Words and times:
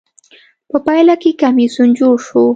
په 0.69 0.77
پایله 0.85 1.15
کې 1.21 1.31
کمېسیون 1.41 1.89
جوړ 1.99 2.15
شو. 2.27 2.43